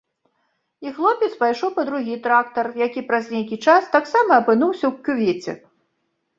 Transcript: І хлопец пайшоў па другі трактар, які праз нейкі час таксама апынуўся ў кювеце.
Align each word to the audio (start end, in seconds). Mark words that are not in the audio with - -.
І 0.87 0.93
хлопец 0.95 1.29
пайшоў 1.41 1.69
па 1.75 1.83
другі 1.91 2.15
трактар, 2.25 2.71
які 2.85 3.05
праз 3.11 3.29
нейкі 3.37 3.61
час 3.69 3.83
таксама 3.99 4.31
апынуўся 4.45 4.85
ў 4.93 4.95
кювеце. 5.07 5.53